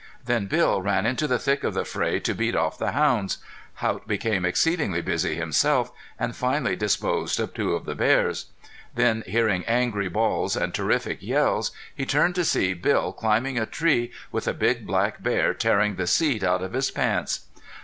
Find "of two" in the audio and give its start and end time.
7.39-7.75